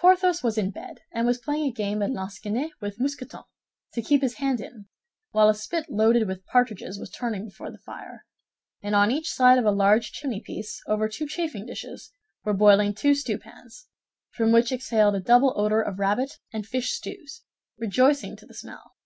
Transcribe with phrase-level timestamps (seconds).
[0.00, 3.44] Porthos was in bed, and was playing a game at lansquenet with Mousqueton,
[3.92, 4.86] to keep his hand in;
[5.30, 8.26] while a spit loaded with partridges was turning before the fire,
[8.82, 12.10] and on each side of a large chimneypiece, over two chafing dishes,
[12.42, 13.86] were boiling two stewpans,
[14.30, 17.44] from which exhaled a double odor of rabbit and fish stews,
[17.78, 18.96] rejoicing to the smell.